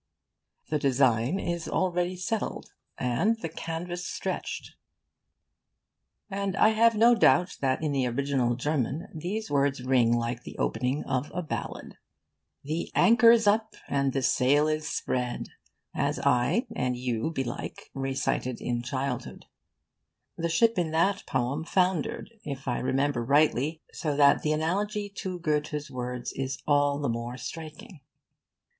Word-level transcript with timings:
'The 0.71 0.79
design 0.79 1.39
is 1.39 1.67
already 1.69 2.15
settled, 2.15 2.73
and 2.97 3.37
the 3.41 3.47
canvas 3.49 4.03
stretched'; 4.03 4.73
and 6.27 6.55
I 6.57 6.69
have 6.69 6.95
no 6.95 7.13
doubt 7.13 7.57
that 7.61 7.83
in 7.83 7.91
the 7.91 8.07
original 8.07 8.55
German 8.55 9.09
these 9.13 9.51
words 9.51 9.83
ring 9.83 10.11
like 10.11 10.41
the 10.41 10.57
opening 10.57 11.03
of 11.03 11.29
a 11.35 11.43
ballad. 11.43 11.97
'The 12.63 12.91
anchor's 12.95 13.45
up 13.45 13.75
and 13.87 14.11
the 14.11 14.23
sail 14.23 14.67
is 14.67 14.89
spread,' 14.89 15.49
as 15.93 16.17
I 16.17 16.65
(and 16.75 16.97
you, 16.97 17.29
belike) 17.29 17.91
recited 17.93 18.59
in 18.59 18.81
childhood. 18.81 19.45
The 20.35 20.49
ship 20.49 20.79
in 20.79 20.89
that 20.93 21.27
poem 21.27 21.63
foundered, 21.63 22.33
if 22.43 22.67
I 22.67 22.79
remember 22.79 23.23
rightly; 23.23 23.83
so 23.93 24.17
that 24.17 24.41
the 24.41 24.51
analogy 24.51 25.09
to 25.17 25.37
Goethe's 25.37 25.91
words 25.91 26.33
is 26.33 26.57
all 26.65 26.97
the 26.99 27.07
more 27.07 27.37
striking. 27.37 28.01